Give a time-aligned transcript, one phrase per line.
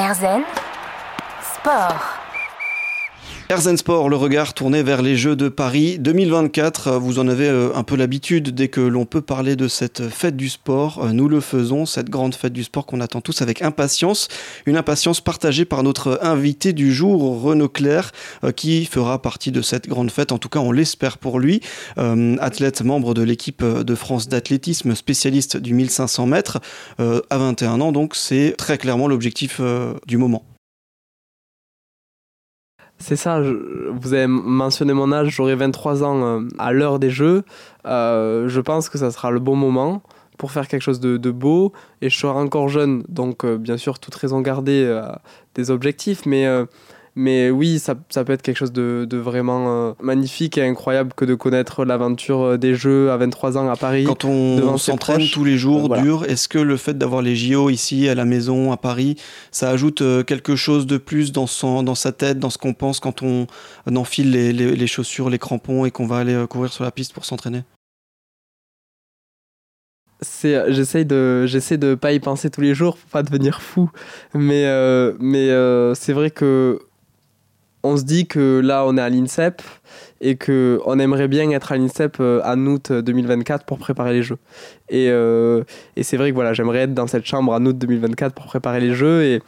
[0.00, 0.46] Erzen
[1.42, 2.19] Sport.
[3.50, 6.98] Erzen Sport, le regard tourné vers les Jeux de Paris 2024.
[6.98, 10.36] Vous en avez euh, un peu l'habitude dès que l'on peut parler de cette fête
[10.36, 11.02] du sport.
[11.02, 14.28] Euh, nous le faisons, cette grande fête du sport qu'on attend tous avec impatience.
[14.66, 18.12] Une impatience partagée par notre invité du jour, Renaud Claire,
[18.44, 20.30] euh, qui fera partie de cette grande fête.
[20.30, 21.60] En tout cas, on l'espère pour lui.
[21.96, 26.60] Athlète, membre de l'équipe de France d'athlétisme, spécialiste du 1500 mètres,
[26.98, 27.90] à 21 ans.
[27.90, 29.60] Donc, c'est très clairement l'objectif
[30.06, 30.44] du moment.
[33.00, 37.44] C'est ça, vous avez mentionné mon âge, j'aurai 23 ans euh, à l'heure des jeux.
[37.86, 40.02] Euh, je pense que ça sera le bon moment
[40.36, 43.98] pour faire quelque chose de, beau et je serai encore jeune, donc euh, bien sûr,
[43.98, 45.00] toute raison gardée
[45.54, 46.46] des objectifs, mais
[47.16, 51.12] mais oui, ça, ça, peut être quelque chose de, de vraiment euh, magnifique et incroyable
[51.14, 54.04] que de connaître l'aventure euh, des Jeux à 23 ans à Paris.
[54.04, 58.08] Quand on s'entraîne tous les jours, dur, est-ce que le fait d'avoir les JO ici
[58.08, 59.16] à la maison, à Paris,
[59.50, 62.74] ça ajoute euh, quelque chose de plus dans, son, dans sa tête, dans ce qu'on
[62.74, 63.46] pense quand on
[63.96, 67.12] enfile les, les, les chaussures, les crampons et qu'on va aller courir sur la piste
[67.12, 67.64] pour s'entraîner?
[70.22, 73.90] C'est j'essaye de j'essaie de pas y penser tous les jours pour pas devenir fou.
[74.34, 74.66] Mais
[75.18, 75.48] mais
[75.94, 76.78] c'est vrai que
[77.82, 79.62] on se dit que là, on est à l'INSEP
[80.20, 84.22] et que on aimerait bien être à l'INSEP euh, en août 2024 pour préparer les
[84.22, 84.38] Jeux.
[84.88, 85.64] Et, euh,
[85.96, 88.80] et c'est vrai que voilà, j'aimerais être dans cette chambre en août 2024 pour préparer
[88.80, 89.22] les Jeux.
[89.22, 89.42] Et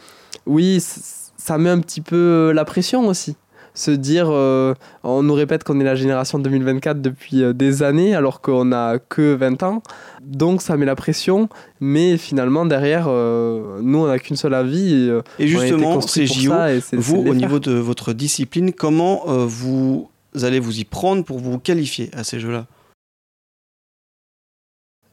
[0.47, 3.37] oui, ça met un petit peu la pression aussi
[3.75, 8.15] se dire euh, on nous répète qu'on est la génération 2024 depuis euh, des années
[8.15, 9.83] alors qu'on n'a que 20 ans.
[10.21, 11.49] Donc ça met la pression
[11.81, 16.53] mais finalement derrière euh, nous on n'a qu'une seule avis et, justement ces JO
[16.93, 20.09] vous au niveau de votre discipline comment vous
[20.43, 22.63] allez vous y prendre pour vous qualifier à ces jeux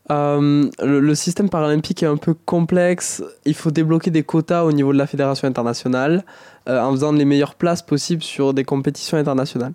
[0.09, 3.23] là le, système paralympique est un peu complexe.
[3.45, 6.23] Il faut débloquer des quotas au niveau de la fédération internationale.
[6.69, 9.73] Euh, en faisant les meilleures places possibles sur des compétitions internationales.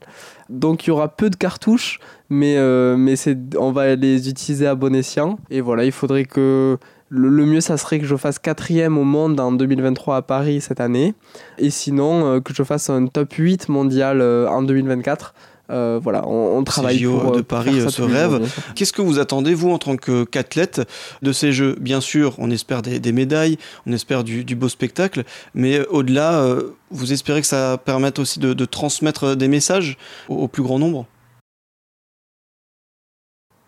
[0.48, 3.14] Donc il y aura peu de cartouches, mais, euh, mais
[3.58, 5.38] on va les utiliser à bon escient.
[5.50, 9.40] Et voilà, il faudrait que le, mieux, ça serait que je fasse quatrième au monde
[9.40, 11.14] en 2023 à Paris cette année.
[11.58, 15.34] Et sinon, euh, que je fasse un top 8 mondial en 2024.
[15.70, 18.40] Euh, voilà, on, travaille pour, de euh, Paris ce rêve.
[18.74, 20.82] Qu'est-ce que vous attendez vous en tant qu'athlète
[21.22, 21.76] de ces Jeux?
[21.80, 26.46] Bien sûr, on espère des, médailles, on espère du, beau spectacle, mais euh, au-delà,
[26.90, 29.96] vous espérez que ça permette aussi de, transmettre des messages
[30.28, 31.06] au, plus grand nombre?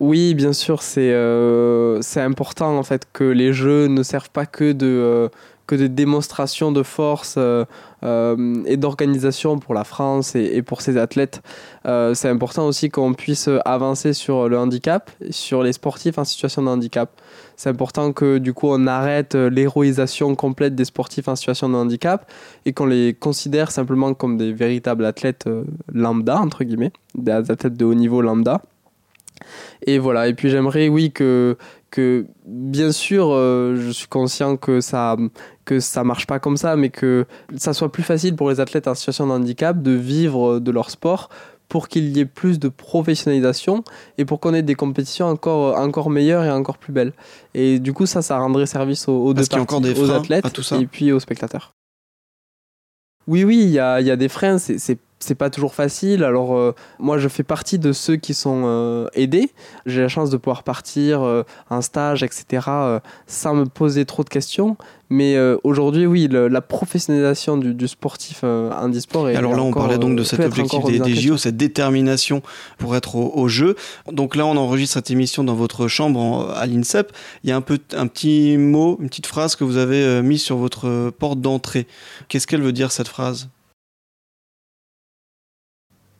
[0.01, 1.15] Oui, bien sûr, c'est
[2.03, 5.31] c'est important en fait que les jeux ne servent pas que de
[5.67, 7.65] que des démonstrations de force euh,
[8.05, 11.43] euh, et d'organisation pour la France et, pour ses athlètes.
[11.87, 16.63] Euh, c'est important aussi qu'on puisse avancer sur le handicap, sur les sportifs en situation
[16.63, 17.11] de handicap.
[17.57, 22.31] C'est important que du coup on arrête l'héroïsation complète des sportifs en situation de handicap
[22.65, 25.49] et qu'on les considère simplement comme des véritables athlètes
[25.93, 28.63] lambda, entre guillemets, des athlètes de haut niveau lambda.
[29.87, 31.57] Et voilà, et puis j'aimerais, oui, que,
[31.91, 35.17] que bien sûr, euh, je suis conscient que ça
[35.65, 37.27] que ça marche pas comme ça, mais que
[37.57, 40.91] ça soit plus facile pour les athlètes en situation de handicap de vivre de leur
[40.91, 41.29] sport
[41.69, 43.83] pour qu'il y ait plus de professionnalisation
[44.19, 47.13] et pour qu'on ait des compétitions encore, encore meilleures et encore plus belles.
[47.55, 50.47] Et du coup, ça, ça rendrait service aux, deux parties, aux athlètes
[50.81, 51.73] et puis aux spectateurs.
[53.27, 54.59] Oui, oui, il y a, y a, des freins.
[54.59, 56.25] C'est c'est pas toujours facile.
[56.25, 59.50] Alors euh, moi je fais partie de ceux qui sont euh, aidés.
[59.87, 62.69] J'ai la chance de pouvoir partir euh, en stage, etc.
[63.27, 64.77] sans me poser trop de questions.
[65.09, 69.28] Mais aujourd'hui oui, la professionnalisation du, sportif handisport.
[69.28, 72.43] Est alors là on parlait donc de cet objectif des, JO, cette détermination
[72.78, 73.77] pour être au, jeu.
[74.10, 77.12] Donc là on enregistre cette émission dans votre chambre à l'INSEP.
[77.44, 80.38] Il y a un, peu, un petit mot, une petite phrase que vous avez mis
[80.38, 81.87] sur votre porte d'entrée.
[82.27, 83.48] Qu'est-ce qu'elle veut dire cette phrase?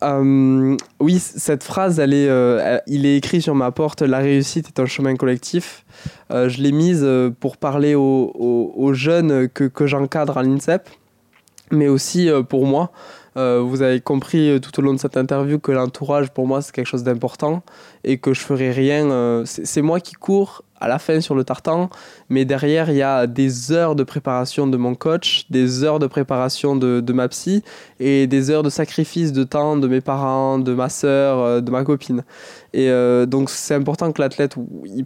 [0.03, 4.69] Euh, oui, cette phrase, elle est, euh, il est écrit sur ma porte La réussite
[4.69, 5.85] est un chemin collectif.
[6.31, 7.07] Euh, je l'ai mise
[7.41, 10.89] pour parler aux, jeunes que, que j'encadre à l'INSEP,
[11.71, 12.93] mais aussi pour moi.
[13.35, 16.87] vous avez compris tout au long de cette interview que l'entourage, pour moi, c'est quelque
[16.87, 17.63] chose d'important
[18.05, 19.43] et que je ferai rien.
[19.45, 21.89] c'est moi qui cours à la fin sur le tartan,
[22.29, 26.07] mais derrière il y a des heures de préparation de mon coach, des heures de
[26.07, 27.63] préparation de, ma psy
[27.99, 31.71] et des heures de sacrifice de temps de mes parents, de ma soeur, euh, de
[31.71, 32.25] ma copine.
[32.75, 34.57] Et euh, donc c'est important que l'athlète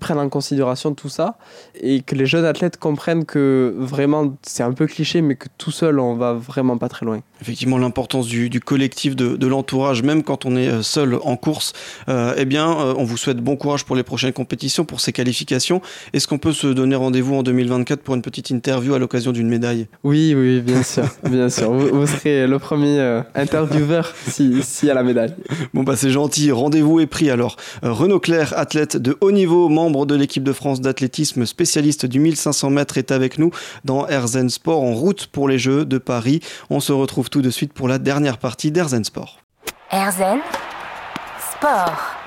[0.01, 1.39] prenne en considération tout ça
[1.81, 5.71] et que les jeunes athlètes comprennent que vraiment c'est un peu cliché mais que tout
[5.71, 7.21] seul on va vraiment pas très loin.
[7.41, 11.73] Effectivement l'importance du, collectif, de, de l'entourage, même quand on est euh, seul en course.
[12.09, 15.60] eh bien on vous souhaite bon courage pour les prochaines compétitions, pour ces qualifications
[16.13, 19.49] Est-ce qu'on peut se donner rendez-vous en 2024 pour une petite interview à l'occasion d'une
[19.49, 19.87] médaille?
[20.05, 21.73] Oui, oui, bien sûr, bien sûr.
[21.73, 25.35] Vous, serez le premier euh, intervieweur si, si à la médaille.
[25.75, 27.57] Bon bah c'est gentil, rendez-vous est pris alors.
[27.85, 32.19] Euh, Renaud Claire, athlète de haut niveau, membre de l'équipe de France d'athlétisme, spécialiste du
[32.19, 33.51] 1500 mètres, est avec nous
[33.85, 36.41] dans Erzen Sport en route pour les Jeux de Paris.
[36.71, 39.39] On se retrouve tout de suite pour la dernière partie d'Erzen Sport.
[39.93, 40.39] Erzen
[41.53, 42.20] Sport.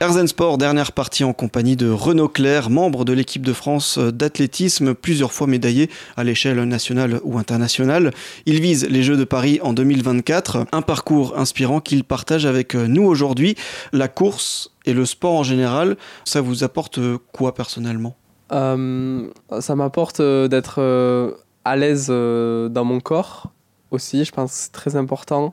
[0.00, 4.92] Erzen Sport, dernière partie en compagnie de Renaud Claire, membre de l'équipe de France d'athlétisme,
[4.92, 8.10] plusieurs fois médaillé à l'échelle nationale ou internationale.
[8.44, 13.04] Il vise les Jeux de Paris en 2024, un parcours inspirant qu'il partage avec nous
[13.04, 13.54] aujourd'hui.
[13.92, 16.98] La course et le sport en général, ça vous apporte
[17.32, 18.16] quoi personnellement?
[18.52, 19.28] Euh,
[19.60, 21.30] Ça m'apporte euh, d'être euh,
[21.64, 23.53] à l'aise dans mon corps
[23.94, 25.52] aussi, je pense que c'est très important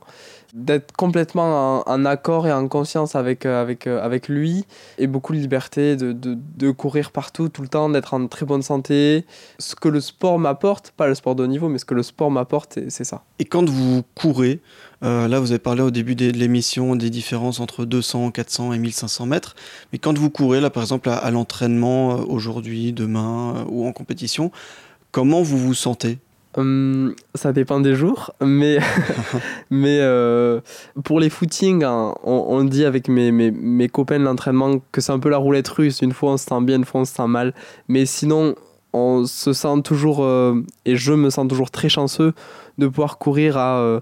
[0.54, 4.66] d'être complètement en, accord et en conscience avec, euh, avec, euh, avec lui
[4.98, 8.62] et beaucoup de liberté de, de, courir partout tout le temps, d'être en très bonne
[8.62, 9.26] santé.
[9.60, 12.04] Ce que le sport m'apporte, pas le sport de haut niveau, mais ce que le
[12.04, 13.24] sport m'apporte, c'est ça.
[13.40, 14.60] Et quand vous courez,
[15.04, 18.80] euh, là vous avez parlé au début de l'émission des différences entre 200, 400 et
[18.80, 19.56] 1500 mètres,
[19.94, 24.52] mais quand vous courez, là par exemple à l'entraînement aujourd'hui, demain ou en compétition,
[25.12, 26.20] comment vous vous sentez?
[26.58, 28.80] Hum, ça dépend des jours, mais,
[29.70, 30.60] mais euh,
[31.06, 35.14] pour les footings, hein, on, dit avec mes, mes, mes copains de l'entraînement que c'est
[35.14, 36.02] un peu la roulette russe.
[36.02, 37.54] Une fois on se sent bien, une fois on se sent mal.
[37.88, 38.56] Mais sinon,
[38.92, 42.34] on se sent toujours, euh, et je me sens toujours très chanceux
[42.78, 44.02] de pouvoir courir à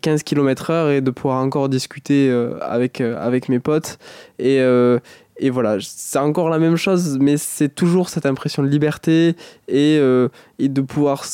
[0.00, 3.98] 15 km/h et de pouvoir encore discuter euh, avec, avec mes potes.
[4.38, 4.58] Et,
[5.40, 9.34] et voilà, c'est encore la même chose, mais c'est toujours cette impression de liberté
[9.66, 10.00] et,
[10.58, 11.24] et de pouvoir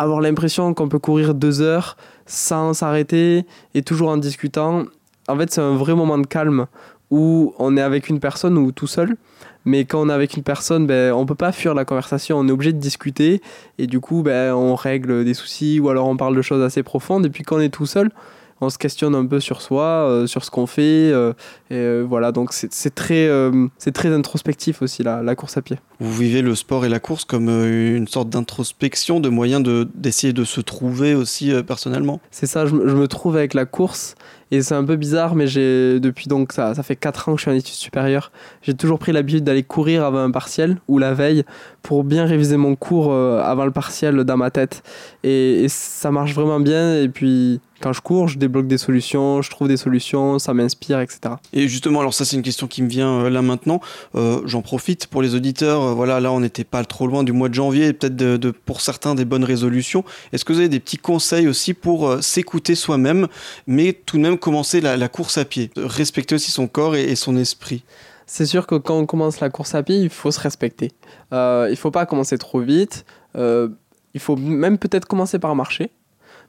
[0.00, 3.44] avoir l'impression qu'on peut courir deux heures sans s'arrêter
[3.74, 4.84] et toujours en discutant.
[5.28, 6.66] En fait, c'est un vrai moment de calme
[7.10, 9.16] où on est avec une personne ou tout seul.
[9.66, 12.48] Mais quand on est avec une personne, ben, on peut pas fuir la conversation, on
[12.48, 13.42] est obligé de discuter.
[13.76, 16.82] Et du coup, ben, on règle des soucis ou alors on parle de choses assez
[16.82, 17.26] profondes.
[17.26, 18.10] Et puis quand on est tout seul,
[18.60, 21.10] on se questionne un peu sur soi, euh, sur ce qu'on fait.
[21.10, 21.32] Euh,
[21.70, 23.28] et euh, voilà, donc c'est très,
[23.78, 25.78] c'est très introspectif aussi la, la, course à pied.
[25.98, 30.44] Vous vivez le sport et la course comme une sorte d'introspection, de moyen d'essayer de,
[30.44, 32.20] se trouver aussi personnellement?
[32.30, 34.14] C'est ça, je, je, me trouve avec la course
[34.50, 37.38] et c'est un peu bizarre, mais j'ai depuis donc ça, ça fait 4 ans que
[37.38, 38.32] je suis en études supérieures.
[38.62, 41.44] J'ai toujours pris l'habitude d'aller courir avant un partiel ou la veille
[41.82, 44.82] pour bien réviser mon cours avant le partiel dans ma tête.
[45.24, 46.96] Et, ça marche vraiment bien.
[46.96, 51.00] Et puis quand je cours, je débloque des solutions, je trouve des solutions, ça m'inspire,
[51.00, 51.34] etc.
[51.52, 53.80] Et justement, alors ça c'est une question qui me vient euh, là maintenant.
[54.14, 55.82] Euh, j'en profite pour les auditeurs.
[55.82, 58.80] Euh, voilà, là on n'était pas trop loin du mois de janvier, peut-être de, pour
[58.82, 60.04] certains des bonnes résolutions.
[60.32, 63.28] Est-ce que vous avez des petits conseils aussi pour s'écouter soi-même,
[63.66, 67.36] mais tout de même commencer la, course à pied, respecter aussi son corps et, son
[67.36, 67.84] esprit
[68.26, 70.92] c'est sûr que quand on commence la course à pied, il faut se respecter.
[71.32, 73.04] Euh, il faut pas commencer trop vite.
[73.34, 75.90] il faut même peut-être commencer par marcher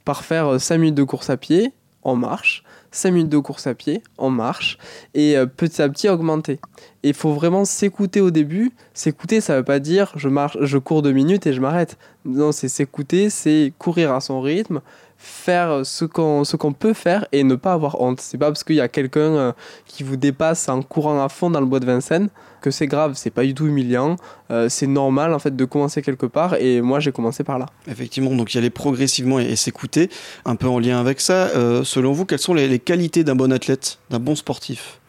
[0.06, 1.74] par faire 5 euh, minutes de course à pied,
[2.04, 4.78] en marche, 5 minutes de course à pied, en marche,
[5.14, 6.60] et euh, petit à petit augmenter.
[7.04, 8.72] il faut vraiment s'écouter au début.
[8.94, 11.98] S'écouter, ça ne veut pas dire je marche, je cours 2 minutes et je m'arrête.
[12.26, 14.82] Non, c'est s'écouter, c'est courir à son rythme,
[15.18, 18.20] faire ce qu'on ce qu'on peut faire et ne pas avoir honte.
[18.20, 19.52] C'est pas parce qu'il y a quelqu'un euh,
[19.86, 22.30] qui vous dépasse en courant à fond dans le bois de Vincennes
[22.62, 24.16] que c'est grave, c'est pas du tout humiliant,
[24.52, 27.66] euh, c'est normal en fait de commencer quelque part et moi j'ai commencé par là.
[27.88, 30.10] Effectivement, donc y aller progressivement et, s'écouter,
[30.46, 31.48] un peu en lien avec ça.
[31.56, 35.00] Euh, selon vous, quelles sont les, qualités d'un bon athlète, d'un bon sportif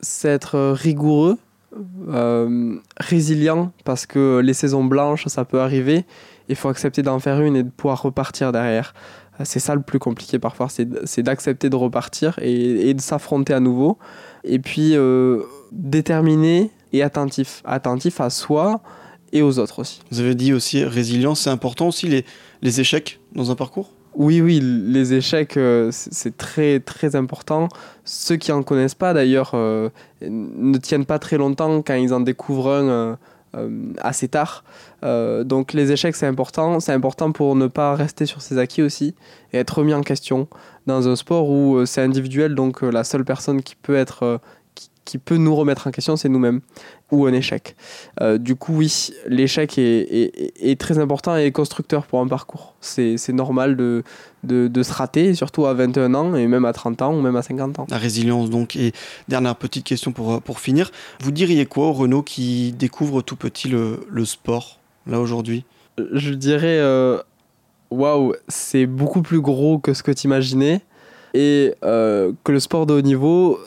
[0.00, 1.38] C'est être rigoureux,
[2.98, 6.04] résilient parce que les saisons blanches ça peut arriver
[6.48, 8.94] il faut accepter d'en faire une et de pouvoir repartir derrière.
[9.44, 13.98] C'est ça le plus compliqué parfois, c'est d'accepter de repartir et, de s'affronter à nouveau.
[14.44, 17.62] Et puis euh, déterminé et attentif.
[17.64, 18.80] Attentif à soi
[19.32, 20.00] et aux autres aussi.
[20.10, 22.24] Vous avez dit aussi résilience, c'est important aussi les,
[22.62, 23.90] les échecs dans un parcours?
[24.16, 27.68] Oui, oui, les échecs, euh, c'est très, très important.
[28.04, 29.90] Ceux qui n'en connaissent pas, d'ailleurs, euh,
[30.22, 33.18] ne tiennent pas très longtemps quand ils en découvrent un
[33.56, 34.64] euh, assez tard.
[35.02, 36.80] Donc les échecs, c'est important.
[36.80, 39.14] C'est important pour ne pas rester sur ses acquis aussi
[39.52, 40.48] et être remis en question
[40.86, 42.54] dans un sport où c'est individuel.
[42.54, 44.40] Donc la seule personne qui peut être
[45.06, 46.60] qui peut nous remettre en question, c'est nous-mêmes,
[47.10, 47.76] ou un échec.
[48.20, 52.74] Euh, du coup, oui, l'échec est, très important et constructeur pour un parcours.
[52.80, 54.02] C'est normal de,
[54.42, 57.42] de, se rater, surtout à 21 ans, et même à 30 ans, ou même à
[57.42, 57.86] 50 ans.
[57.88, 58.76] La résilience, donc.
[58.76, 58.92] Et
[59.28, 60.90] dernière petite question pour, pour finir.
[61.20, 65.64] Vous diriez quoi au Renault qui découvre tout petit le, le sport, là, aujourd'hui?
[66.12, 67.18] Je dirais, euh,
[67.90, 70.82] waouh, c'est beaucoup plus gros que ce que tu imaginais,
[71.32, 73.60] et euh, que le sport de haut niveau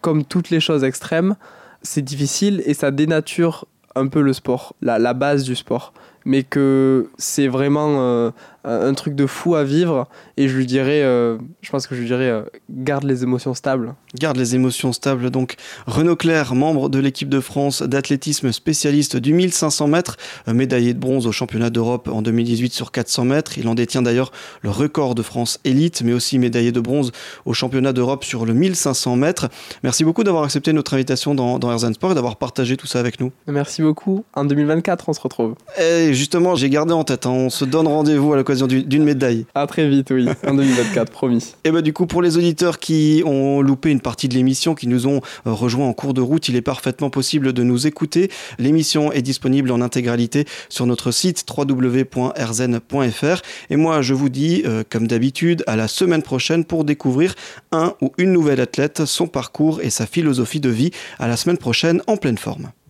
[0.00, 1.36] comme toutes les choses extrêmes,
[1.82, 5.92] c'est difficile et ça dénature un peu le sport, la, base du sport.
[6.26, 8.30] Mais que c'est vraiment
[8.66, 10.08] euh, un truc de fou à vivre.
[10.36, 13.54] Et je lui dirais, euh, je pense que je lui dirais, euh, garde les émotions
[13.54, 13.94] stables.
[14.18, 15.30] Garde les émotions stables.
[15.30, 15.54] Donc,
[15.86, 20.16] Renaud Claire, membre de l'équipe de France d'athlétisme spécialiste du 1500 mètres,
[20.48, 23.56] médaillé de bronze au championnat d'Europe en 2018 sur 400 mètres.
[23.56, 27.12] Il en détient d'ailleurs le record de France élite, mais aussi médaillé de bronze
[27.44, 29.48] au championnat d'Europe sur le 1500 mètres.
[29.84, 32.98] Merci beaucoup d'avoir accepté notre invitation dans, dans Herzen Sport et d'avoir partagé tout ça
[32.98, 33.30] avec nous.
[33.46, 34.24] Merci beaucoup.
[34.34, 35.54] En 2024, on se retrouve.
[35.80, 39.04] Et justement, j'ai gardé en tête, hein, on se donne rendez-vous à l'occasion du- d'une
[39.04, 39.46] médaille.
[39.54, 40.26] À très vite, oui.
[40.46, 41.54] En 2024, promis.
[41.64, 44.88] Et bah du coup pour les auditeurs qui ont loupé une partie de l'émission, qui
[44.88, 48.30] nous ont euh, rejoints en cours de route, il est parfaitement possible de nous écouter.
[48.58, 53.42] L'émission est disponible en intégralité sur notre site www.rzen.fr.
[53.70, 57.34] Et moi je vous dis, euh, comme d'habitude, à la semaine prochaine pour découvrir
[57.72, 60.90] un ou une nouvelle athlète, son parcours et sa philosophie de vie.
[61.18, 62.70] À la semaine prochaine en pleine forme.